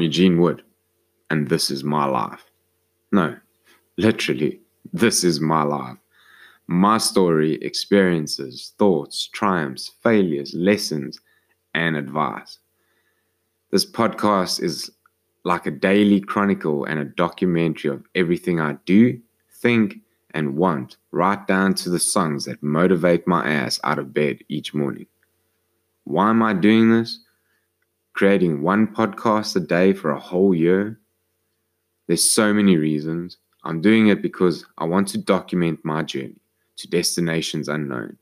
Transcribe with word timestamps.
I'm 0.00 0.04
Eugene 0.04 0.40
Wood, 0.40 0.62
and 1.28 1.50
this 1.50 1.70
is 1.70 1.84
my 1.84 2.06
life. 2.06 2.42
No, 3.12 3.36
literally, 3.98 4.58
this 4.94 5.24
is 5.24 5.42
my 5.42 5.62
life. 5.62 5.98
My 6.66 6.96
story, 6.96 7.56
experiences, 7.56 8.72
thoughts, 8.78 9.28
triumphs, 9.34 9.92
failures, 10.02 10.54
lessons, 10.54 11.20
and 11.74 11.98
advice. 11.98 12.60
This 13.72 13.84
podcast 13.84 14.62
is 14.62 14.90
like 15.44 15.66
a 15.66 15.70
daily 15.70 16.22
chronicle 16.22 16.86
and 16.86 16.98
a 16.98 17.04
documentary 17.04 17.90
of 17.90 18.02
everything 18.14 18.58
I 18.58 18.78
do, 18.86 19.20
think, 19.60 19.96
and 20.30 20.56
want, 20.56 20.96
right 21.10 21.46
down 21.46 21.74
to 21.74 21.90
the 21.90 21.98
songs 21.98 22.46
that 22.46 22.62
motivate 22.62 23.26
my 23.26 23.46
ass 23.46 23.78
out 23.84 23.98
of 23.98 24.14
bed 24.14 24.38
each 24.48 24.72
morning. 24.72 25.08
Why 26.04 26.30
am 26.30 26.42
I 26.42 26.54
doing 26.54 26.90
this? 26.90 27.18
Creating 28.12 28.62
one 28.62 28.86
podcast 28.86 29.56
a 29.56 29.60
day 29.60 29.92
for 29.92 30.10
a 30.10 30.20
whole 30.20 30.54
year? 30.54 30.98
There's 32.06 32.28
so 32.28 32.52
many 32.52 32.76
reasons. 32.76 33.38
I'm 33.64 33.80
doing 33.80 34.08
it 34.08 34.20
because 34.20 34.66
I 34.78 34.84
want 34.84 35.08
to 35.08 35.18
document 35.18 35.84
my 35.84 36.02
journey 36.02 36.40
to 36.76 36.88
destinations 36.88 37.68
unknown, 37.68 38.16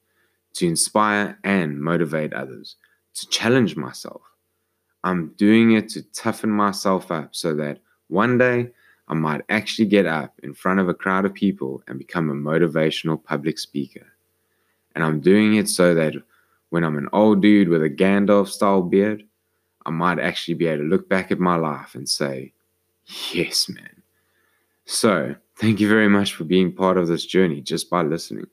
to 0.55 0.67
inspire 0.67 1.39
and 1.45 1.81
motivate 1.81 2.33
others, 2.33 2.77
to 3.15 3.29
challenge 3.29 3.77
myself. 3.77 4.23
I'm 5.05 5.29
doing 5.37 5.73
it 5.73 5.89
to 5.91 6.03
toughen 6.13 6.51
myself 6.51 7.11
up 7.11 7.35
so 7.35 7.55
that 7.55 7.79
one 8.09 8.37
day 8.37 8.71
I 9.09 9.15
might 9.15 9.43
actually 9.49 9.87
get 9.87 10.07
up 10.07 10.39
in 10.43 10.55
front 10.55 10.81
of 10.81 10.89
a 10.89 10.95
crowd 10.95 11.25
of 11.25 11.35
people 11.35 11.83
and 11.87 11.99
become 11.99 12.31
a 12.31 12.35
motivational 12.35 13.23
public 13.23 13.59
speaker. 13.59 14.07
And 14.95 15.05
I'm 15.05 15.21
doing 15.21 15.55
it 15.55 15.69
so 15.69 15.95
that 15.95 16.15
when 16.71 16.85
I'm 16.85 16.99
an 16.99 17.09
old 17.13 17.41
dude 17.41 17.69
with 17.69 17.83
a 17.83 17.91
Gandalf 17.91 18.49
style 18.49 18.83
beard, 18.83 19.25
I 19.89 19.91
might 19.91 20.19
actually 20.19 20.53
be 20.53 20.67
able 20.67 20.83
to 20.83 20.89
look 20.91 21.09
back 21.09 21.33
at 21.33 21.39
my 21.39 21.57
life 21.57 21.95
and 21.95 22.07
say, 22.07 22.53
yes, 23.33 23.71
man. 23.71 24.03
So, 24.85 25.35
thank 25.57 25.81
you 25.81 25.89
very 25.89 26.11
much 26.11 26.35
for 26.35 26.45
being 26.45 26.75
part 26.75 26.99
of 26.99 27.09
this 27.09 27.25
journey 27.25 27.63
just 27.63 27.89
by 27.89 28.03
listening. 28.03 28.49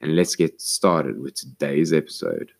And 0.00 0.14
let's 0.14 0.36
get 0.36 0.60
started 0.60 1.20
with 1.20 1.34
today's 1.34 1.92
episode. 1.92 2.52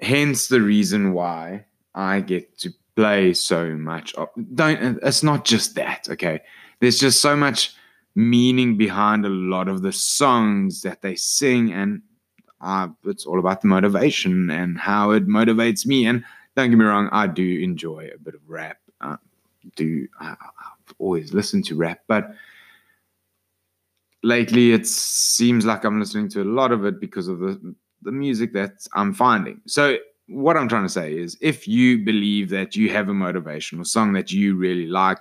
Hence 0.00 0.48
the 0.48 0.60
reason 0.60 1.12
why 1.12 1.64
I 1.94 2.20
get 2.20 2.58
to 2.58 2.72
play 2.94 3.34
so 3.34 3.74
much. 3.74 4.14
Of, 4.14 4.28
don't. 4.54 4.98
It's 5.02 5.22
not 5.22 5.44
just 5.44 5.74
that. 5.74 6.08
Okay, 6.08 6.40
there's 6.80 6.98
just 6.98 7.20
so 7.20 7.36
much 7.36 7.74
meaning 8.14 8.76
behind 8.76 9.24
a 9.24 9.28
lot 9.28 9.68
of 9.68 9.82
the 9.82 9.92
songs 9.92 10.82
that 10.82 11.02
they 11.02 11.16
sing, 11.16 11.72
and 11.72 12.02
uh, 12.60 12.88
it's 13.04 13.26
all 13.26 13.38
about 13.38 13.62
the 13.62 13.68
motivation 13.68 14.50
and 14.50 14.78
how 14.78 15.10
it 15.10 15.26
motivates 15.26 15.86
me. 15.86 16.06
And 16.06 16.24
don't 16.56 16.70
get 16.70 16.76
me 16.76 16.84
wrong, 16.84 17.08
I 17.12 17.26
do 17.26 17.60
enjoy 17.60 18.10
a 18.14 18.18
bit 18.18 18.34
of 18.34 18.40
rap. 18.46 18.78
Uh, 19.00 19.16
do 19.76 20.06
I, 20.20 20.30
I've 20.30 20.94
always 20.98 21.32
listened 21.32 21.64
to 21.66 21.76
rap, 21.76 22.00
but 22.06 22.34
lately 24.22 24.72
it 24.72 24.86
seems 24.86 25.64
like 25.64 25.84
I'm 25.84 25.98
listening 26.00 26.28
to 26.30 26.42
a 26.42 26.44
lot 26.44 26.72
of 26.72 26.84
it 26.84 27.00
because 27.00 27.28
of 27.28 27.38
the 27.40 27.74
the 28.02 28.12
music 28.12 28.52
that 28.52 28.86
I'm 28.92 29.14
finding. 29.14 29.60
So 29.66 29.96
what 30.28 30.56
I'm 30.56 30.68
trying 30.68 30.84
to 30.84 30.90
say 30.90 31.16
is 31.16 31.36
if 31.40 31.66
you 31.66 32.04
believe 32.04 32.50
that 32.50 32.76
you 32.76 32.90
have 32.90 33.08
a 33.08 33.12
motivational 33.12 33.86
song 33.86 34.12
that 34.12 34.30
you 34.30 34.56
really 34.56 34.86
like, 34.86 35.20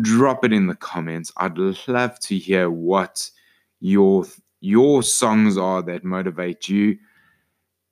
drop 0.00 0.44
it 0.44 0.52
in 0.52 0.66
the 0.66 0.74
comments. 0.74 1.32
I'd 1.36 1.58
love 1.58 2.18
to 2.20 2.38
hear 2.38 2.70
what 2.70 3.30
your 3.80 4.24
your 4.60 5.02
songs 5.02 5.56
are 5.56 5.82
that 5.82 6.04
motivate 6.04 6.68
you. 6.68 6.98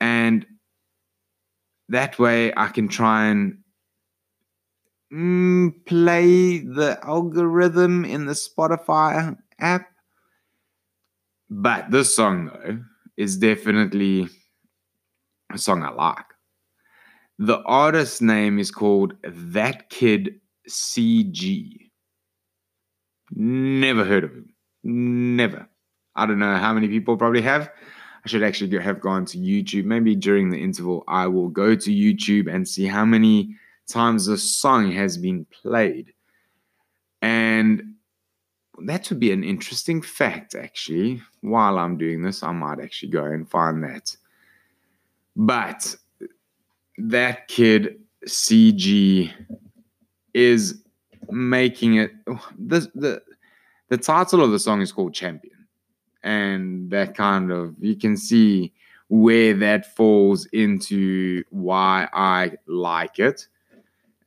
And 0.00 0.46
that 1.88 2.18
way 2.18 2.52
I 2.56 2.68
can 2.68 2.88
try 2.88 3.26
and 3.26 3.58
mm, 5.12 5.72
play 5.86 6.58
the 6.58 6.98
algorithm 7.02 8.04
in 8.04 8.26
the 8.26 8.32
Spotify 8.32 9.36
app. 9.58 9.88
But 11.48 11.90
this 11.90 12.14
song, 12.14 12.46
though, 12.46 12.80
is 13.16 13.36
definitely 13.36 14.28
a 15.52 15.58
song 15.58 15.82
I 15.82 15.90
like. 15.90 16.26
The 17.38 17.62
artist's 17.62 18.20
name 18.20 18.58
is 18.58 18.70
called 18.70 19.14
That 19.22 19.90
Kid 19.90 20.40
CG. 20.68 21.90
Never 23.32 24.04
heard 24.04 24.24
of 24.24 24.30
him. 24.30 24.48
Never. 24.82 25.68
I 26.14 26.26
don't 26.26 26.38
know 26.38 26.56
how 26.56 26.72
many 26.72 26.88
people 26.88 27.16
probably 27.16 27.42
have. 27.42 27.70
I 28.26 28.28
should 28.28 28.42
actually 28.42 28.76
have 28.80 29.00
gone 29.00 29.24
to 29.26 29.38
YouTube. 29.38 29.84
Maybe 29.84 30.16
during 30.16 30.50
the 30.50 30.60
interval, 30.60 31.04
I 31.06 31.28
will 31.28 31.46
go 31.46 31.76
to 31.76 31.90
YouTube 31.92 32.52
and 32.52 32.66
see 32.66 32.84
how 32.84 33.04
many 33.04 33.54
times 33.86 34.26
the 34.26 34.36
song 34.36 34.90
has 34.90 35.16
been 35.16 35.46
played. 35.62 36.12
And 37.22 37.94
that 38.80 39.08
would 39.08 39.20
be 39.20 39.30
an 39.30 39.44
interesting 39.44 40.02
fact, 40.02 40.56
actually. 40.56 41.22
While 41.42 41.78
I'm 41.78 41.96
doing 41.98 42.22
this, 42.22 42.42
I 42.42 42.50
might 42.50 42.80
actually 42.80 43.12
go 43.12 43.26
and 43.26 43.48
find 43.48 43.84
that. 43.84 44.16
But 45.36 45.94
that 46.98 47.46
kid, 47.46 48.00
CG, 48.26 49.30
is 50.34 50.82
making 51.30 51.94
it. 51.94 52.10
Oh, 52.26 52.44
the, 52.58 52.90
the, 52.92 53.22
the 53.88 53.98
title 53.98 54.42
of 54.42 54.50
the 54.50 54.58
song 54.58 54.80
is 54.80 54.90
called 54.90 55.14
Champion. 55.14 55.55
And 56.26 56.90
that 56.90 57.14
kind 57.14 57.52
of, 57.52 57.76
you 57.78 57.96
can 57.96 58.16
see 58.16 58.72
where 59.08 59.54
that 59.54 59.94
falls 59.94 60.46
into 60.46 61.44
why 61.50 62.08
I 62.12 62.52
like 62.66 63.20
it. 63.20 63.46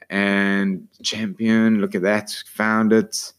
And 0.09 0.87
Champion, 1.03 1.81
look 1.81 1.95
at 1.95 2.01
that, 2.03 2.31
found 2.47 2.93
it 2.93 3.33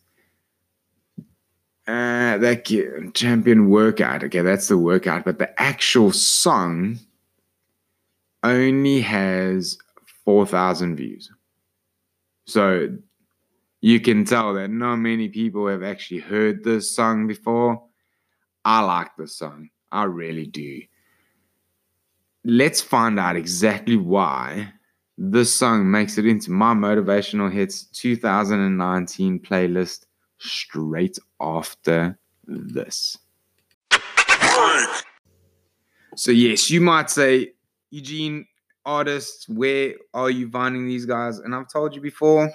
uh, 1.90 2.38
that 2.38 3.10
champion 3.14 3.68
workout. 3.68 4.22
Okay, 4.22 4.42
that's 4.42 4.68
the 4.68 4.78
workout, 4.78 5.24
but 5.24 5.38
the 5.38 5.60
actual 5.60 6.12
song 6.12 6.98
only 8.44 9.00
has 9.00 9.76
4,000 10.24 10.94
views. 10.94 11.30
So 12.46 12.96
you 13.80 13.98
can 13.98 14.24
tell 14.24 14.54
that 14.54 14.68
not 14.68 14.96
many 14.96 15.28
people 15.28 15.66
have 15.66 15.82
actually 15.82 16.20
heard 16.20 16.62
this 16.62 16.94
song 16.94 17.26
before. 17.26 17.82
I 18.64 18.80
like 18.80 19.16
this 19.16 19.36
song. 19.36 19.70
I 19.92 20.04
really 20.04 20.46
do. 20.46 20.82
Let's 22.44 22.80
find 22.80 23.18
out 23.18 23.36
exactly 23.36 23.96
why 23.96 24.72
this 25.18 25.54
song 25.54 25.90
makes 25.90 26.16
it 26.16 26.26
into 26.26 26.50
my 26.50 26.72
motivational 26.72 27.52
hits 27.52 27.84
2019 27.84 29.40
playlist 29.40 30.06
straight 30.38 31.18
after 31.40 32.18
this. 32.46 33.18
So, 36.16 36.30
yes, 36.30 36.70
you 36.70 36.80
might 36.80 37.10
say, 37.10 37.52
Eugene, 37.90 38.46
artists, 38.84 39.48
where 39.48 39.94
are 40.14 40.30
you 40.30 40.50
finding 40.50 40.86
these 40.86 41.06
guys? 41.06 41.38
And 41.38 41.54
I've 41.54 41.70
told 41.70 41.94
you 41.94 42.00
before, 42.00 42.50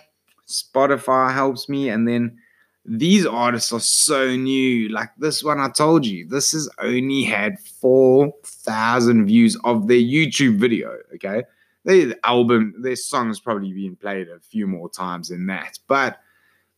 Spotify 0.48 1.34
helps 1.34 1.70
me. 1.70 1.90
And 1.90 2.08
then 2.08 2.38
these 2.86 3.26
artists 3.26 3.74
are 3.74 3.80
so 3.80 4.36
new. 4.36 4.90
Like 4.90 5.10
this 5.18 5.44
one, 5.44 5.60
I 5.60 5.70
told 5.70 6.06
you, 6.06 6.28
this 6.28 6.52
has 6.52 6.70
only 6.80 7.24
had 7.24 7.60
4,000 7.60 9.26
views 9.26 9.58
of 9.64 9.88
their 9.88 9.98
YouTube 9.98 10.58
video. 10.58 10.98
Okay. 11.16 11.44
Their 11.84 12.16
album, 12.24 12.76
their 12.80 12.96
song's 12.96 13.40
probably 13.40 13.72
been 13.74 13.96
played 13.96 14.28
a 14.30 14.40
few 14.40 14.68
more 14.68 14.90
times 14.90 15.30
than 15.30 15.48
that. 15.48 15.80
But 15.88 16.20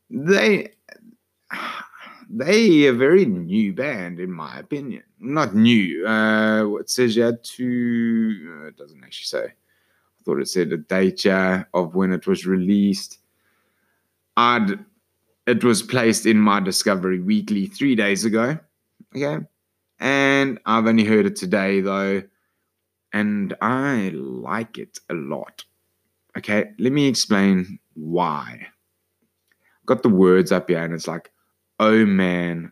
they 0.10 0.70
they 2.30 2.88
a 2.88 2.94
very 2.94 3.26
new 3.26 3.74
band 3.74 4.20
in 4.20 4.32
my 4.32 4.58
opinion. 4.60 5.04
Not 5.20 5.56
new. 5.56 6.06
Uh, 6.06 6.66
what 6.68 6.90
says 6.90 7.16
you 7.16 7.24
had 7.24 7.44
to? 7.44 8.62
Uh, 8.62 8.68
it 8.68 8.78
doesn't 8.78 9.04
actually 9.04 9.26
say. 9.26 9.46
I 9.46 10.24
thought 10.24 10.42
it 10.42 10.50
said 10.50 10.72
a 10.74 10.78
date 10.78 11.26
of 11.26 11.96
when 11.96 12.12
it 12.12 12.28
was 12.28 12.46
released. 12.46 13.20
I'd 14.36 14.80
it 15.48 15.64
was 15.64 15.82
placed 15.82 16.26
in 16.26 16.38
my 16.38 16.60
Discovery 16.60 17.20
Weekly 17.20 17.66
three 17.66 17.96
days 17.96 18.26
ago. 18.26 18.60
Okay, 19.16 19.44
and 20.00 20.60
I've 20.66 20.86
only 20.86 21.06
heard 21.06 21.26
it 21.26 21.36
today 21.36 21.82
though, 21.82 22.24
and 23.14 23.56
I 23.62 24.12
like 24.14 24.78
it 24.78 25.00
a 25.10 25.16
lot. 25.16 25.64
Okay, 26.38 26.72
let 26.78 26.92
me 26.92 27.08
explain 27.08 27.80
why. 27.96 28.68
Got 29.88 30.04
the 30.04 30.10
words 30.10 30.52
up 30.52 30.70
here, 30.70 30.84
and 30.84 30.94
it's 30.94 31.08
like 31.08 31.32
oh 31.80 32.06
man, 32.06 32.72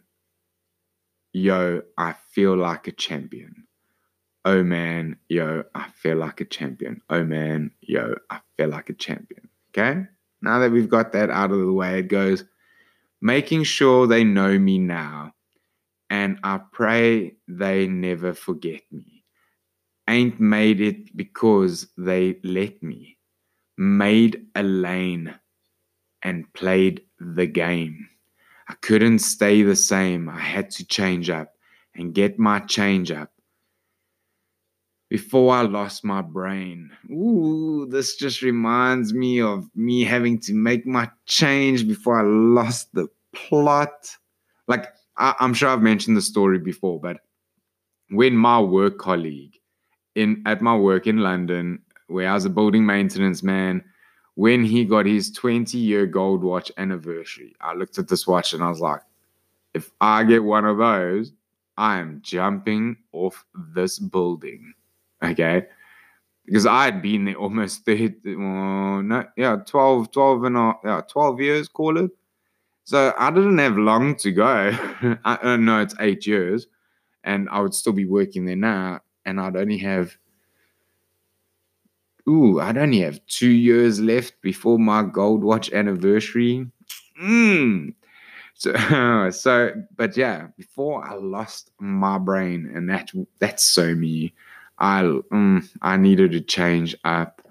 yo, 1.33 1.81
I 1.98 2.13
feel 2.31 2.57
like 2.57 2.88
a 2.88 2.92
champion. 2.92 3.68
Oh 4.44 4.63
man, 4.63 5.18
yo, 5.27 5.63
I 5.74 5.88
feel 5.89 6.18
like 6.18 6.42
a 6.42 6.45
champion. 6.45 7.01
Oh 7.10 7.24
man, 7.24 7.72
yo, 7.81 8.16
I 8.30 8.42
feel 8.57 8.69
like 8.69 8.89
a 8.89 8.94
champion. 8.94 9.50
Okay? 9.69 10.06
Now 10.42 10.60
that 10.60 10.72
we've 10.72 10.89
got 10.89 11.13
that 11.13 11.30
out 11.30 11.51
of 11.51 11.60
the 11.60 11.74
way, 11.74 12.00
it 12.00 12.10
goes 12.10 12.44
making 13.25 13.63
sure 13.63 14.06
they 14.06 14.24
know 14.24 14.60
me 14.60 14.77
now. 14.77 15.33
And 16.12 16.38
I 16.44 16.60
pray 16.72 17.36
they 17.48 17.88
never 17.88 18.36
forget 18.36 18.83
me. 18.92 19.24
Ain't 20.07 20.39
made 20.39 20.80
it 20.80 21.18
because 21.18 21.88
they 21.98 22.38
let 22.44 22.83
me. 22.83 23.18
Made 23.80 24.45
a 24.54 24.62
lane 24.62 25.33
and 26.22 26.54
played 26.54 27.01
the 27.19 27.48
game. 27.48 28.07
I 28.69 28.75
couldn't 28.75 29.19
stay 29.19 29.63
the 29.63 29.75
same. 29.75 30.30
I 30.30 30.39
had 30.39 30.69
to 30.72 30.86
change 30.86 31.31
up 31.31 31.51
and 31.95 32.13
get 32.13 32.38
my 32.38 32.60
change 32.60 33.10
up 33.10 33.31
before 35.16 35.56
I 35.56 35.62
lost 35.62 36.04
my 36.04 36.22
brain. 36.22 36.92
Ooh, 37.10 37.88
this 37.90 38.18
just 38.18 38.42
reminds 38.42 39.14
me 39.14 39.40
of 39.40 39.70
me 39.74 40.04
having 40.04 40.38
to 40.42 40.54
make 40.54 40.86
my 40.86 41.10
change 41.26 41.88
before 41.88 42.20
I 42.20 42.24
lost 42.24 42.94
the 42.94 43.08
plot. 43.34 44.10
Like, 44.68 44.88
I, 45.16 45.34
am 45.40 45.54
sure 45.54 45.70
I've 45.70 45.82
mentioned 45.82 46.18
the 46.18 46.22
story 46.22 46.60
before, 46.60 47.00
but 47.00 47.22
when 48.10 48.36
my 48.36 48.60
work 48.60 48.98
colleague 48.98 49.58
in 50.16 50.44
at 50.46 50.62
my 50.62 50.76
work 50.76 51.08
in 51.08 51.20
London, 51.20 51.80
where 52.08 52.30
I 52.30 52.34
was 52.34 52.44
a 52.44 52.50
building 52.50 52.86
maintenance 52.86 53.42
man, 53.42 53.86
when 54.34 54.66
he 54.66 54.84
got 54.84 55.06
his 55.06 55.32
20 55.32 55.78
year 55.78 56.06
gold 56.06 56.44
watch 56.44 56.74
anniversary, 56.76 57.56
I 57.62 57.74
looked 57.74 57.98
at 58.00 58.10
this 58.10 58.28
watch 58.28 58.52
and 58.52 58.62
I 58.62 58.68
was 58.68 58.82
like, 58.82 59.04
if 59.74 59.92
I 60.02 60.26
get 60.26 60.44
one 60.44 60.66
of 60.66 60.80
those, 60.80 61.32
I 61.78 62.00
am 62.00 62.20
jumping 62.22 62.98
off 63.14 63.46
this 63.74 63.98
building. 63.98 64.74
Okay. 65.24 65.68
Because 66.46 66.66
I 66.66 66.86
had 66.86 67.02
been 67.02 67.26
there 67.26 67.36
almost 67.36 67.86
30, 67.86 68.36
well, 68.36 69.02
no, 69.02 69.26
yeah, 69.36 69.58
12, 69.66 70.12
12 70.12 70.44
and 70.44 70.58
a, 70.58 70.74
yeah, 70.84 71.02
12 71.10 71.42
years, 71.42 71.68
call 71.68 71.98
it. 71.98 72.12
So 72.84 73.14
I 73.18 73.32
didn't 73.32 73.58
have 73.58 73.78
long 73.78 74.16
to 74.18 74.32
go. 74.32 74.46
I, 75.26 75.38
uh, 75.42 75.58
no, 75.58 75.82
it's 75.82 75.96
eight 76.00 76.28
years. 76.28 76.68
And 77.24 77.50
I 77.50 77.62
would 77.62 77.74
still 77.74 77.94
be 77.94 78.06
working 78.06 78.46
there 78.46 78.56
now. 78.56 79.00
And 79.26 79.42
I'd 79.42 79.56
only 79.56 79.80
have 79.80 80.16
ooh, 82.28 82.60
I'd 82.60 82.78
only 82.78 83.00
have 83.00 83.26
two 83.28 83.50
years 83.50 84.00
left 84.00 84.42
before 84.42 84.80
my 84.80 85.04
gold 85.04 85.44
watch 85.44 85.72
anniversary. 85.72 86.68
Mm. 87.22 87.94
So, 88.54 89.30
so, 89.32 89.72
but 89.96 90.18
yeah, 90.18 90.48
before 90.58 91.08
I 91.08 91.16
lost 91.16 91.72
my 91.80 92.18
brain, 92.18 92.72
and 92.74 92.90
that 92.90 93.12
that's 93.40 93.64
so 93.64 93.96
me. 93.96 94.34
I 94.77 95.01
mm, 95.04 95.68
I 95.81 95.98
needed 95.98 96.31
to 96.31 96.42
change 96.42 96.95
up. 97.04 97.42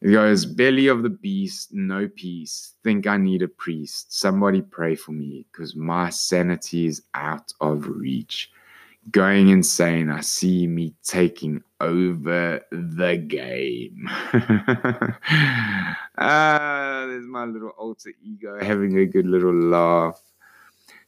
It 0.00 0.10
goes 0.10 0.44
belly 0.44 0.88
of 0.88 1.02
the 1.02 1.10
beast, 1.10 1.72
no 1.72 2.08
peace. 2.08 2.74
Think 2.82 3.06
I 3.06 3.16
need 3.16 3.42
a 3.42 3.48
priest. 3.48 4.18
Somebody 4.18 4.60
pray 4.60 4.96
for 4.96 5.12
me, 5.12 5.46
because 5.52 5.76
my 5.76 6.10
sanity 6.10 6.86
is 6.86 7.02
out 7.14 7.52
of 7.60 7.86
reach 7.86 8.50
going 9.10 9.48
insane. 9.48 10.10
I 10.10 10.20
see 10.20 10.66
me 10.66 10.94
taking 11.02 11.62
over 11.80 12.60
the 12.70 13.16
game. 13.16 14.08
ah, 16.18 17.06
there's 17.08 17.26
my 17.26 17.44
little 17.44 17.70
alter 17.70 18.12
ego 18.22 18.62
having 18.62 18.98
a 18.98 19.06
good 19.06 19.26
little 19.26 19.54
laugh. 19.54 20.20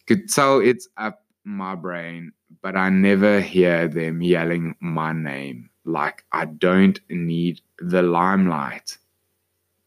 Could 0.07 0.29
tell 0.29 0.59
it's 0.61 0.89
up 0.97 1.25
my 1.45 1.75
brain, 1.75 2.33
but 2.63 2.77
I 2.77 2.89
never 2.89 3.41
hear 3.41 3.89
them 3.89 4.23
yelling 4.23 4.77
my 4.81 5.13
name. 5.13 5.71
Like 5.85 6.25
I 6.33 6.47
don't 6.47 6.99
need 7.09 7.61
the 7.79 8.03
limelight. 8.03 8.99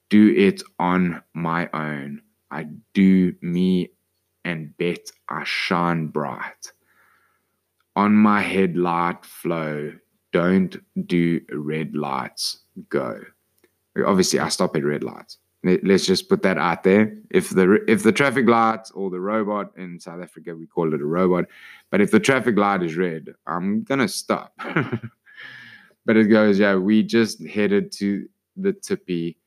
Do 0.09 0.33
it 0.35 0.61
on 0.79 1.21
my 1.33 1.69
own. 1.73 2.21
I 2.51 2.67
do 2.93 3.35
me 3.41 3.91
and 4.45 4.75
bet 4.77 5.11
I 5.27 5.43
shine 5.43 6.07
bright 6.07 6.71
on 7.97 8.15
my 8.15 8.41
headlight 8.41 9.25
flow. 9.25 9.91
Don't 10.31 10.77
do 11.07 11.41
red 11.51 11.95
lights. 11.95 12.59
Go. 12.89 13.19
Obviously, 14.05 14.39
I 14.39 14.49
stop 14.49 14.75
at 14.75 14.85
red 14.85 15.03
lights. 15.03 15.39
Let's 15.63 16.05
just 16.05 16.29
put 16.29 16.43
that 16.43 16.57
out 16.57 16.83
there. 16.83 17.17
If 17.29 17.49
the 17.49 17.83
if 17.87 18.03
the 18.03 18.11
traffic 18.11 18.47
light 18.47 18.89
or 18.93 19.09
the 19.09 19.19
robot 19.19 19.71
in 19.75 19.99
South 19.99 20.21
Africa 20.21 20.55
we 20.55 20.67
call 20.67 20.93
it 20.93 21.01
a 21.01 21.05
robot, 21.05 21.45
but 21.89 21.99
if 21.99 22.11
the 22.11 22.19
traffic 22.19 22.57
light 22.57 22.83
is 22.83 22.95
red, 22.95 23.33
I'm 23.47 23.83
gonna 23.83 24.07
stop. 24.07 24.53
but 26.05 26.15
it 26.15 26.25
goes, 26.25 26.59
yeah, 26.59 26.75
we 26.75 27.03
just 27.03 27.45
headed 27.45 27.91
to 27.93 28.29
the 28.55 28.71
tippy, 28.71 29.37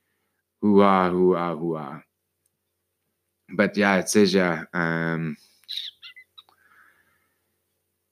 hoo-ah, 0.60 1.10
hoo-ah, 1.10 1.56
hoo-ah. 1.56 2.02
But 3.54 3.76
yeah, 3.76 3.98
it 3.98 4.08
says 4.08 4.34
yeah, 4.34 4.64
um, 4.74 5.36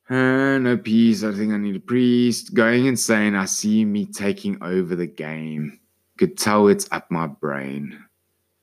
uh, 0.09 0.59
no 0.59 0.79
peace. 0.79 1.23
I 1.23 1.33
think 1.33 1.53
I 1.53 1.59
need 1.59 1.77
a 1.77 1.81
priest. 1.81 2.55
Going 2.55 2.87
insane. 2.87 3.35
I 3.35 3.45
see 3.45 3.85
me 3.85 4.07
taking 4.07 4.57
over 4.63 4.97
the 4.97 5.07
game. 5.07 5.78
Could 6.19 6.37
tell 6.37 6.69
it's 6.69 6.89
up 6.93 7.11
my 7.11 7.27
brain. 7.27 8.05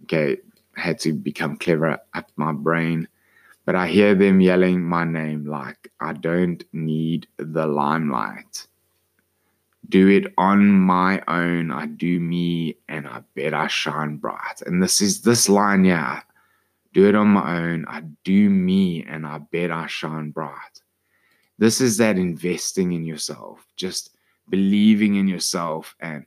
Okay, 0.04 0.38
had 0.76 1.00
to 1.00 1.14
become 1.14 1.58
clever 1.58 2.00
up 2.14 2.32
my 2.36 2.52
brain. 2.52 3.08
But 3.66 3.76
I 3.76 3.88
hear 3.88 4.14
them 4.14 4.42
yelling 4.42 4.84
my 4.84 5.04
name 5.04 5.46
like 5.46 5.92
I 6.00 6.14
don't 6.14 6.64
need 6.72 7.28
the 7.38 7.66
limelight. 7.66 8.68
Do 9.90 10.08
it 10.08 10.34
on 10.38 10.72
my 10.72 11.22
own. 11.28 11.72
I 11.72 11.88
do 11.88 12.20
me 12.20 12.78
and 12.88 13.08
I 13.08 13.22
bet 13.36 13.54
I 13.54 13.68
shine 13.68 14.18
bright. 14.18 14.62
And 14.66 14.82
this 14.82 15.02
is 15.02 15.22
this 15.22 15.50
line, 15.50 15.84
yeah. 15.86 16.22
Do 16.94 17.08
it 17.08 17.16
on 17.16 17.28
my 17.28 17.58
own. 17.58 17.86
I 17.88 18.02
do 18.24 18.50
me 18.50 19.04
and 19.04 19.26
I 19.26 19.40
bet 19.40 19.72
I 19.72 19.88
shine 19.88 20.32
bright. 20.32 20.82
This 21.58 21.82
is 21.82 21.98
that 21.98 22.18
investing 22.18 22.94
in 22.94 23.06
yourself, 23.06 23.66
just 23.76 24.16
believing 24.50 25.16
in 25.16 25.28
yourself, 25.28 25.96
and 26.00 26.26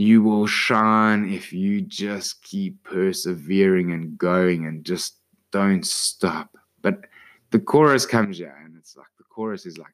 you 0.00 0.22
will 0.22 0.46
shine 0.46 1.30
if 1.30 1.52
you 1.52 1.82
just 1.82 2.42
keep 2.42 2.82
persevering 2.84 3.92
and 3.92 4.16
going 4.16 4.64
and 4.64 4.82
just 4.82 5.16
don't 5.50 5.84
stop. 5.84 6.56
But 6.80 7.04
the 7.50 7.58
chorus 7.58 8.06
comes 8.06 8.38
here, 8.38 8.58
and 8.64 8.74
it's 8.78 8.96
like 8.96 9.12
the 9.18 9.24
chorus 9.24 9.66
is 9.66 9.76
like, 9.76 9.92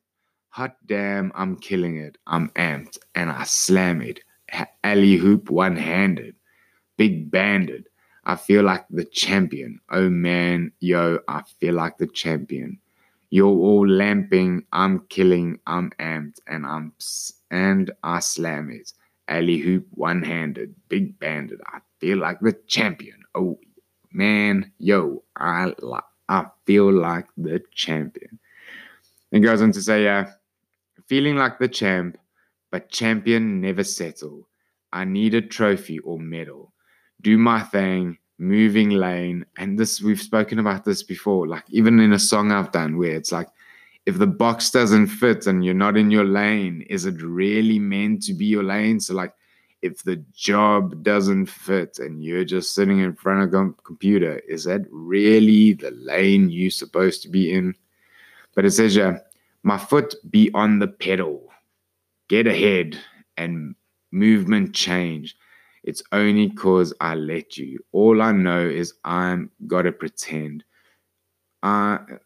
hot 0.51 0.77
damn, 0.87 1.33
I'm 1.35 1.57
killing 1.57 1.97
it. 1.97 2.19
I'm 2.29 2.51
amped, 2.51 2.99
and 3.17 3.31
I 3.31 3.43
slam 3.43 4.01
it. 4.01 4.21
Alley 4.85 5.17
hoop 5.17 5.51
one 5.51 5.75
handed, 5.75 6.37
big 6.97 7.29
banded. 7.29 7.89
I 8.23 8.37
feel 8.37 8.63
like 8.63 8.87
the 8.89 9.07
champion. 9.07 9.81
Oh 9.91 10.09
man, 10.09 10.71
yo, 10.79 11.19
I 11.27 11.43
feel 11.59 11.75
like 11.75 11.99
the 11.99 12.07
champion. 12.07 12.79
You're 13.31 13.49
all 13.49 13.89
lamping, 13.89 14.67
I'm 14.73 15.01
killing, 15.09 15.59
I'm 15.67 15.91
amped, 15.99 16.39
and 16.47 16.65
I'm 16.65 16.93
and 17.51 17.91
I 18.05 18.21
slam 18.21 18.71
it. 18.71 18.93
Alley 19.29 19.59
hoop 19.59 19.87
one 19.91 20.23
handed, 20.23 20.75
big 20.89 21.19
banded. 21.19 21.61
I 21.67 21.79
feel 21.99 22.19
like 22.19 22.41
the 22.41 22.53
champion. 22.67 23.23
Oh 23.35 23.59
man, 24.13 24.73
yo, 24.79 25.23
I 25.37 25.73
I 26.29 26.47
feel 26.65 26.93
like 26.93 27.27
the 27.37 27.63
champion. 27.73 28.39
And 29.33 29.43
goes 29.43 29.61
on 29.61 29.73
to 29.73 29.83
say, 29.83 30.05
yeah, 30.05 30.31
feeling 31.07 31.37
like 31.37 31.59
the 31.59 31.69
champ, 31.69 32.19
but 32.71 32.91
champion 32.91 33.61
never 33.61 33.85
settle. 33.85 34.49
I 34.93 35.05
need 35.05 35.35
a 35.35 35.43
trophy 35.43 35.99
or 36.01 36.19
medal. 36.19 36.73
Do 37.21 37.37
my 37.37 37.61
thing, 37.61 38.19
moving 38.39 38.91
lane 38.91 39.47
and 39.57 39.79
this 39.79 40.03
we've 40.03 40.21
spoken 40.21 40.59
about 40.59 40.85
this 40.85 41.03
before 41.03 41.47
like 41.47 41.65
even 41.71 41.99
in 41.99 42.13
a 42.13 42.19
song 42.19 42.53
i've 42.53 42.71
done 42.71 42.99
where 42.99 43.15
it's 43.15 43.33
like 43.33 43.49
if 44.07 44.19
the 44.19 44.27
box 44.27 44.71
doesn't 44.71 45.09
fit 45.09 45.47
and 45.47 45.65
you're 45.65 45.75
not 45.75 45.97
in 45.97 46.11
your 46.11 46.25
lane 46.25 46.83
is 46.89 47.05
it 47.07 47.21
really 47.21 47.79
meant 47.79 48.23
to 48.23 48.33
be 48.33 48.47
your 48.47 48.63
lane 48.63 49.01
so 49.01 49.15
like 49.15 49.35
if 49.83 50.03
the 50.03 50.17
job 50.35 51.03
doesn't 51.03 51.47
fit 51.47 51.99
and 51.99 52.23
you're 52.23 52.45
just 52.45 52.75
sitting 52.75 52.99
in 53.01 53.15
front 53.15 53.43
of 53.43 53.55
a 53.55 53.73
computer, 53.83 54.39
is 54.49 54.65
that 54.65 54.83
really 54.91 55.75
the 55.75 55.91
lane 55.93 56.51
you're 56.51 56.71
supposed 56.71 57.23
to 57.23 57.29
be 57.29 57.53
in? 57.53 57.75
But 58.55 58.65
it 58.65 58.73
says, 58.73 58.97
yeah, 58.97 59.19
my 59.63 59.79
foot 59.79 60.15
be 60.31 60.51
on 60.55 60.79
the 60.79 60.89
pedal, 60.89 61.51
get 62.29 62.47
ahead, 62.47 62.99
and 63.37 63.75
movement 64.13 64.75
change. 64.75 65.37
It's 65.85 66.03
only 66.13 66.51
cause 66.51 66.93
I 67.01 67.15
let 67.15 67.57
you. 67.57 67.79
All 67.93 68.23
I 68.23 68.33
know 68.33 68.67
is 68.67 68.95
I'm 69.05 69.51
gotta 69.67 69.93
pretend. 69.93 70.65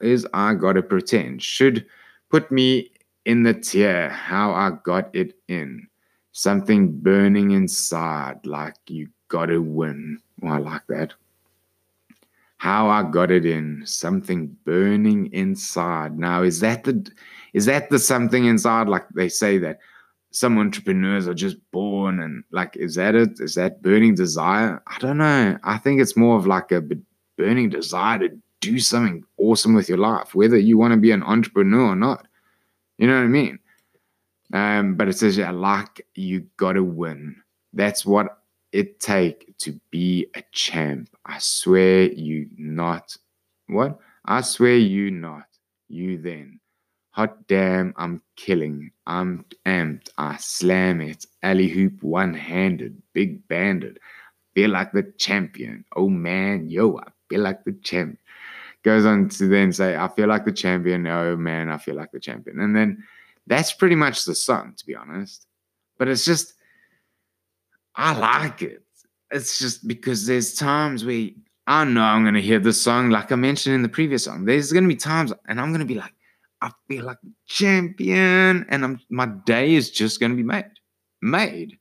Is 0.01 0.27
I 0.33 0.55
gotta 0.55 0.83
pretend. 0.83 1.43
Should 1.43 1.87
put 2.31 2.51
me 2.51 2.91
in 3.25 3.43
the 3.43 3.55
tear 3.55 4.09
how 4.09 4.53
I 4.53 4.73
got 4.85 5.15
it 5.15 5.35
in. 5.49 5.87
Something 6.33 6.93
burning 7.01 7.51
inside, 7.51 8.47
like 8.47 8.77
you 8.87 9.09
gotta 9.29 9.61
win. 9.61 10.19
I 10.43 10.59
like 10.59 10.87
that. 10.89 11.15
How 12.59 12.89
I 12.89 13.11
got 13.11 13.31
it 13.31 13.47
in, 13.47 13.83
something 13.87 14.55
burning 14.65 15.33
inside. 15.33 16.19
Now, 16.19 16.43
is 16.43 16.61
that 16.61 16.85
the 16.85 17.11
is 17.53 17.67
that 17.67 17.91
the 17.91 17.99
something 17.99 18.45
inside? 18.45 18.89
Like 18.89 19.09
they 19.11 19.29
say 19.29 19.59
that 19.59 19.79
some 20.31 20.59
entrepreneurs 20.59 21.27
are 21.27 21.35
just 21.35 21.57
born 21.73 22.21
and 22.21 22.45
like 22.53 22.77
is 22.77 22.95
that 22.95 23.15
it? 23.15 23.41
Is 23.41 23.55
that 23.55 23.83
burning 23.83 24.15
desire? 24.15 24.83
I 24.87 24.99
don't 24.99 25.19
know. 25.19 25.59
I 25.65 25.79
think 25.79 26.01
it's 26.01 26.17
more 26.17 26.37
of 26.37 26.47
like 26.47 26.71
a 26.71 26.83
burning 27.37 27.71
desire 27.71 28.19
to 28.21 28.39
do 28.61 28.79
something 28.79 29.25
awesome 29.39 29.75
with 29.75 29.89
your 29.89 29.99
life, 29.99 30.35
whether 30.35 30.59
you 30.59 30.79
want 30.79 30.93
to 30.93 30.99
be 30.99 31.11
an 31.11 31.23
entrepreneur 31.23 31.93
or 31.93 31.97
not. 31.97 32.27
You 32.99 33.07
know 33.07 33.17
what 33.17 33.25
I 33.25 33.29
mean? 33.29 33.59
Um, 34.53 34.95
but 34.95 35.09
it 35.09 35.17
says, 35.17 35.37
yeah, 35.37 35.51
like 35.51 36.07
you 36.15 36.47
gotta 36.57 36.83
win. 36.83 37.37
That's 37.73 38.05
what 38.05 38.39
it 38.73 39.01
take 39.01 39.57
to 39.59 39.79
be 39.91 40.27
a 40.35 40.43
champ. 40.53 41.09
I 41.25 41.39
swear 41.39 42.05
you 42.13 42.49
not. 42.57 43.17
What? 43.69 43.99
I 44.25 44.41
swear 44.43 44.77
you 44.77 45.11
not. 45.11 45.47
You 45.89 46.19
then. 46.19 46.61
Hot 47.13 47.47
damn, 47.49 47.93
I'm 47.97 48.23
killing. 48.37 48.93
I'm 49.07 49.45
amped. 49.67 50.11
I 50.17 50.37
slam 50.39 51.01
it. 51.01 51.27
Alley 51.43 51.69
hoop 51.69 52.03
one 52.03 52.35
handed. 52.35 53.03
Big 53.13 53.47
banded. 53.49 53.99
Feel 54.55 54.71
like 54.71 54.93
the 54.93 55.13
champion. 55.19 55.85
Oh 55.97 56.09
man, 56.09 56.69
yo, 56.69 56.99
I 56.99 57.11
feel 57.29 57.41
like 57.41 57.65
the 57.65 57.73
champ. 57.83 58.19
Goes 58.83 59.05
on 59.05 59.29
to 59.31 59.47
then 59.49 59.73
say, 59.73 59.97
I 59.97 60.09
feel 60.09 60.29
like 60.29 60.45
the 60.45 60.53
champion. 60.53 61.07
Oh 61.07 61.37
man, 61.37 61.69
I 61.69 61.79
feel 61.79 61.95
like 61.95 62.13
the 62.13 62.21
champion. 62.21 62.61
And 62.61 62.75
then 62.75 63.05
that's 63.47 63.73
pretty 63.73 63.97
much 63.97 64.25
the 64.25 64.35
song, 64.35 64.75
to 64.77 64.87
be 64.87 64.95
honest. 64.95 65.47
But 65.99 66.09
it's 66.09 66.25
just, 66.25 66.55
I 67.95 68.17
like 68.17 68.63
it. 68.63 68.83
It's 69.31 69.59
just 69.59 69.87
because 69.87 70.27
there's 70.27 70.55
times 70.55 71.05
where 71.05 71.29
I 71.67 71.85
know 71.85 72.03
I'm 72.03 72.25
going 72.25 72.35
to 72.35 72.41
hear 72.41 72.59
this 72.59 72.81
song, 72.81 73.11
like 73.11 73.31
I 73.31 73.37
mentioned 73.37 73.75
in 73.75 73.83
the 73.83 73.89
previous 73.89 74.25
song. 74.25 74.45
There's 74.45 74.73
going 74.73 74.85
to 74.85 74.89
be 74.89 74.97
times, 74.97 75.33
and 75.47 75.61
I'm 75.61 75.69
going 75.69 75.81
to 75.81 75.87
be 75.87 75.95
like, 75.95 76.15
I 76.63 76.71
feel 76.89 77.05
like 77.05 77.19
the 77.23 77.33
champion, 77.47 78.67
and 78.69 78.85
I'm 78.85 79.01
my 79.09 79.27
day 79.47 79.75
is 79.75 79.91
just 79.91 80.21
going 80.21 80.33
to 80.33 80.37
be 80.37 80.43
made. 80.43 80.65
Made. 81.23 81.79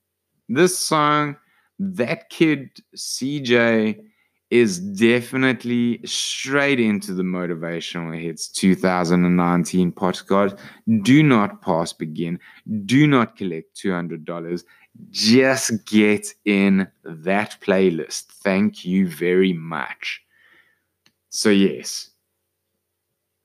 This 0.48 0.78
song, 0.78 1.38
that 1.80 2.30
kid 2.30 2.70
CJ 2.96 4.04
is 4.50 4.80
definitely 4.80 6.00
straight 6.06 6.80
into 6.80 7.14
the 7.14 7.24
motivational 7.24 8.20
hits 8.20 8.48
2019 8.48 9.92
podcast. 9.92 10.58
Do 11.04 11.22
not 11.22 11.62
pass 11.62 11.94
begin. 11.94 12.40
Do 12.86 13.06
not 13.06 13.38
collect 13.38 13.76
$200. 13.76 14.64
Just 15.12 15.86
get 15.86 16.34
in 16.46 16.88
that 17.04 17.58
playlist. 17.62 18.24
Thank 18.44 18.84
you 18.86 19.08
very 19.08 19.54
much. 19.54 20.22
So, 21.30 21.50
yes, 21.50 22.10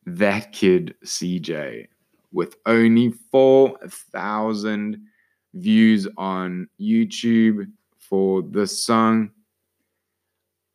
that 0.06 0.52
kid 0.52 0.94
CJ 1.04 1.88
with 2.32 2.56
only 2.64 3.10
4,000 3.30 5.00
views 5.52 6.08
on 6.16 6.68
YouTube 6.80 7.70
for 7.98 8.42
this 8.42 8.82
song 8.82 9.30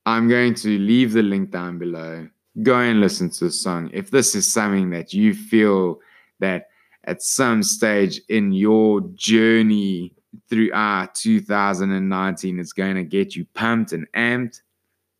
I'm 0.09 0.27
going 0.27 0.55
to 0.55 0.79
leave 0.79 1.13
the 1.13 1.21
link 1.21 1.51
down 1.51 1.77
below. 1.77 2.27
Go 2.63 2.79
and 2.79 2.99
listen 2.99 3.29
to 3.29 3.45
the 3.45 3.51
song. 3.51 3.91
If 3.93 4.09
this 4.09 4.33
is 4.33 4.51
something 4.51 4.89
that 4.89 5.13
you 5.13 5.35
feel 5.35 5.99
that 6.39 6.69
at 7.03 7.21
some 7.21 7.61
stage 7.61 8.19
in 8.27 8.51
your 8.51 9.01
journey 9.13 10.15
throughout 10.49 11.13
2019 11.13 12.57
is 12.59 12.73
going 12.73 12.95
to 12.95 13.03
get 13.03 13.35
you 13.35 13.45
pumped 13.53 13.91
and 13.91 14.11
amped, 14.13 14.61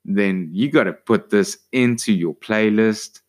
then 0.06 0.50
you 0.52 0.72
got 0.72 0.86
to 0.86 0.94
put 0.94 1.30
this 1.30 1.60
into 1.72 2.12
your 2.12 2.34
playlist. 2.34 3.22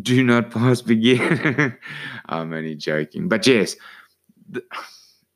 Do 0.00 0.24
not 0.24 0.50
pass 0.52 0.80
begin. 0.80 1.76
I'm 2.30 2.54
only 2.54 2.76
joking. 2.76 3.28
But 3.28 3.46
yes, 3.46 3.76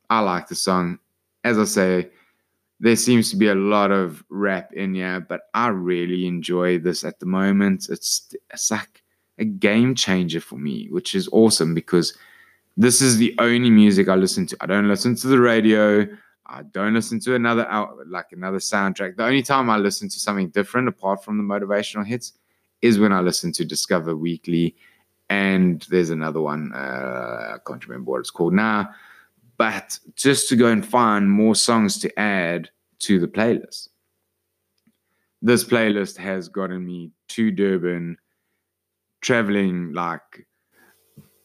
I 0.09 0.19
like 0.19 0.47
the 0.47 0.55
song. 0.55 0.97
As 1.43 1.59
I 1.59 1.65
say, 1.65 2.09
there 2.83 2.97
seems 2.97 3.29
to 3.29 3.37
be 3.37 3.47
a 3.47 3.55
lot 3.55 3.91
of 3.91 4.25
rap 4.29 4.73
in 4.73 4.93
here, 4.93 5.21
but 5.21 5.43
I 5.53 5.69
really 5.69 6.27
enjoy 6.27 6.79
this 6.79 7.05
at 7.05 7.17
the 7.21 7.25
moment. 7.25 7.87
It's 7.89 8.29
it's 8.51 8.69
like 8.69 9.01
a 9.37 9.45
game 9.45 9.95
changer 9.95 10.41
for 10.41 10.57
me, 10.57 10.89
which 10.89 11.15
is 11.15 11.29
awesome 11.31 11.73
because 11.73 12.13
this 12.75 13.01
is 13.01 13.15
the 13.15 13.33
only 13.39 13.69
music 13.69 14.09
I 14.09 14.15
listen 14.15 14.45
to. 14.47 14.57
I 14.59 14.65
don't 14.65 14.89
listen 14.89 15.15
to 15.15 15.27
the 15.27 15.39
radio. 15.39 16.05
I 16.45 16.63
don't 16.63 16.93
listen 16.93 17.21
to 17.21 17.35
another 17.35 17.65
out 17.69 18.05
like 18.05 18.33
another 18.33 18.59
soundtrack. 18.59 19.15
The 19.15 19.23
only 19.23 19.43
time 19.43 19.69
I 19.69 19.77
listen 19.77 20.09
to 20.09 20.19
something 20.19 20.49
different 20.49 20.89
apart 20.89 21.23
from 21.23 21.37
the 21.37 21.43
motivational 21.43 22.05
hits 22.05 22.33
is 22.81 22.99
when 22.99 23.13
I 23.13 23.21
listen 23.21 23.53
to 23.53 23.63
Discover 23.63 24.17
Weekly, 24.17 24.75
and 25.29 25.87
there's 25.89 26.09
another 26.09 26.41
one. 26.41 26.73
Uh, 26.73 27.55
I 27.55 27.57
can't 27.65 27.87
remember 27.87 28.11
what 28.11 28.19
it's 28.19 28.29
called 28.29 28.53
now 28.53 28.89
but 29.57 29.99
just 30.15 30.49
to 30.49 30.55
go 30.55 30.67
and 30.67 30.85
find 30.85 31.29
more 31.29 31.55
songs 31.55 31.99
to 31.99 32.19
add 32.19 32.69
to 33.03 33.19
the 33.19 33.27
playlist. 33.27 33.89
This 35.41 35.63
playlist 35.63 36.17
has 36.17 36.47
gotten 36.47 36.85
me 36.85 37.11
to 37.29 37.51
Durban, 37.51 38.17
traveling 39.21 39.93
like 39.93 40.47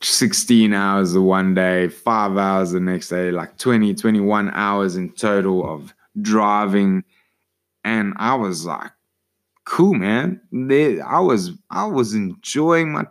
16 0.02 0.72
hours 0.72 1.12
the 1.12 1.22
one 1.22 1.54
day, 1.54 1.88
five 1.88 2.36
hours 2.36 2.70
the 2.70 2.80
next 2.80 3.08
day, 3.08 3.30
like 3.30 3.58
20, 3.58 3.94
21 3.94 4.50
hours 4.50 4.96
in 4.96 5.12
total 5.12 5.68
of 5.68 5.92
driving. 6.20 7.02
And 7.84 8.14
I 8.16 8.34
was 8.36 8.64
like, 8.64 8.92
cool, 9.64 9.94
man. 9.94 10.40
I 11.04 11.20
was 11.20 11.52
I 11.70 11.86
was 11.86 12.14
enjoying 12.14 12.92
my 12.92 13.06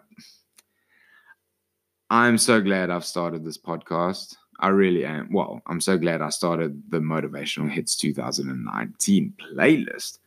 I'm 2.09 2.37
so 2.37 2.61
glad 2.61 2.89
I've 2.89 3.03
started 3.03 3.43
this 3.43 3.57
podcast. 3.57 4.37
I 4.59 4.69
really 4.69 5.05
am. 5.05 5.31
Well, 5.31 5.61
I'm 5.67 5.81
so 5.81 5.97
glad 5.97 6.21
I 6.21 6.29
started 6.29 6.81
the 6.89 6.99
Motivational 6.99 7.69
Hits 7.69 7.95
2019 7.95 9.33
playlist. 9.39 10.19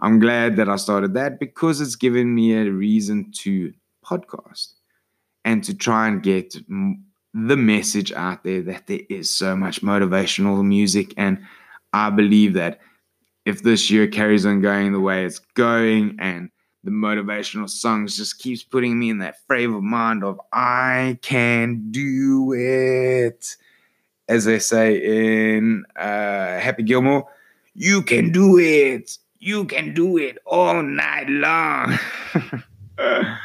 I'm 0.00 0.18
glad 0.18 0.56
that 0.56 0.68
I 0.68 0.76
started 0.76 1.14
that 1.14 1.38
because 1.38 1.80
it's 1.80 1.96
given 1.96 2.34
me 2.34 2.54
a 2.54 2.70
reason 2.70 3.30
to 3.40 3.72
podcast 4.04 4.72
and 5.44 5.62
to 5.64 5.74
try 5.74 6.08
and 6.08 6.22
get 6.22 6.56
the 7.34 7.56
message 7.56 8.12
out 8.12 8.42
there 8.44 8.62
that 8.62 8.86
there 8.86 9.00
is 9.10 9.30
so 9.30 9.54
much 9.54 9.82
motivational 9.82 10.64
music. 10.64 11.12
And 11.16 11.38
I 11.92 12.08
believe 12.10 12.54
that 12.54 12.80
if 13.44 13.62
this 13.62 13.90
year 13.90 14.06
carries 14.06 14.46
on 14.46 14.62
going 14.62 14.92
the 14.92 15.00
way 15.00 15.24
it's 15.24 15.38
going 15.38 16.16
and 16.18 16.50
the 16.82 16.90
motivational 16.90 17.68
songs 17.68 18.16
just 18.16 18.38
keeps 18.38 18.62
putting 18.62 18.98
me 18.98 19.10
in 19.10 19.18
that 19.18 19.44
frame 19.46 19.74
of 19.74 19.82
mind 19.82 20.24
of 20.24 20.40
I 20.52 21.18
can 21.20 21.90
do 21.90 22.52
it. 22.54 23.56
As 24.28 24.44
they 24.44 24.58
say 24.60 24.96
in 24.96 25.84
uh, 25.96 26.58
Happy 26.58 26.82
Gilmore, 26.82 27.28
you 27.74 28.02
can 28.02 28.30
do 28.30 28.58
it. 28.58 29.18
You 29.38 29.64
can 29.64 29.92
do 29.92 30.16
it 30.18 30.38
all 30.46 30.82
night 30.82 31.28
long. 31.28 31.98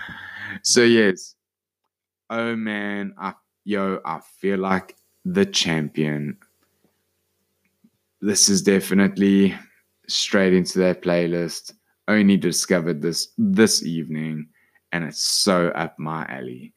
so 0.62 0.84
yes. 0.84 1.36
Oh 2.30 2.56
man, 2.56 3.14
I 3.18 3.34
yo, 3.64 4.00
I 4.06 4.20
feel 4.40 4.60
like 4.60 4.96
the 5.26 5.46
champion. 5.46 6.38
This 8.22 8.50
is 8.50 8.62
definitely 8.62 9.56
straight 10.08 10.54
into 10.54 10.80
that 10.80 11.02
playlist 11.02 11.74
only 12.08 12.38
discovered 12.38 13.02
this 13.02 13.30
this 13.38 13.84
evening 13.84 14.48
and 14.92 15.04
it's 15.04 15.22
so 15.22 15.70
up 15.70 15.98
my 16.00 16.26
alley. 16.30 16.74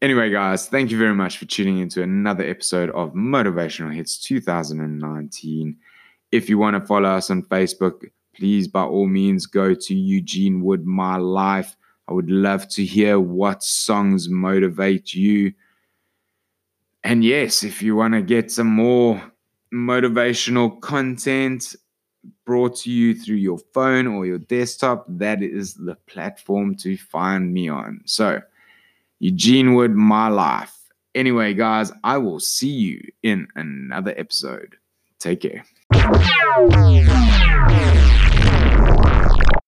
Anyway, 0.00 0.30
guys, 0.30 0.68
thank 0.68 0.90
you 0.90 0.98
very 0.98 1.14
much 1.14 1.38
for 1.38 1.46
tuning 1.46 1.78
into 1.78 2.02
another 2.02 2.44
episode 2.44 2.90
of 2.90 3.12
Motivational 3.12 3.94
Hits 3.94 4.18
2019. 4.18 5.76
If 6.32 6.48
you 6.48 6.58
want 6.58 6.76
to 6.76 6.86
follow 6.86 7.08
us 7.08 7.30
on 7.30 7.42
Facebook, 7.44 8.02
please 8.34 8.68
by 8.68 8.82
all 8.82 9.06
means 9.06 9.46
go 9.46 9.74
to 9.74 9.94
Eugene 9.94 10.62
Wood 10.62 10.84
My 10.84 11.16
Life. 11.16 11.76
I 12.08 12.12
would 12.12 12.30
love 12.30 12.68
to 12.70 12.84
hear 12.84 13.18
what 13.18 13.62
songs 13.62 14.28
motivate 14.28 15.14
you. 15.14 15.52
And 17.02 17.24
yes, 17.24 17.62
if 17.62 17.82
you 17.82 17.96
want 17.96 18.14
to 18.14 18.22
get 18.22 18.50
some 18.50 18.66
more 18.66 19.22
motivational 19.72 20.80
content 20.80 21.74
brought 22.44 22.76
to 22.76 22.90
you 22.90 23.14
through 23.14 23.36
your 23.36 23.58
phone 23.72 24.06
or 24.06 24.26
your 24.26 24.38
desktop, 24.38 25.06
that 25.08 25.42
is 25.42 25.74
the 25.74 25.94
platform 26.06 26.74
to 26.76 26.96
find 26.96 27.52
me 27.52 27.68
on. 27.68 28.02
So, 28.04 28.40
Eugene 29.18 29.74
Wood, 29.74 29.92
my 29.94 30.28
life. 30.28 30.76
Anyway, 31.14 31.54
guys, 31.54 31.92
I 32.02 32.18
will 32.18 32.40
see 32.40 32.68
you 32.68 33.00
in 33.22 33.46
another 33.54 34.12
episode. 34.16 34.76
Take 35.18 35.40
care. 35.42 35.64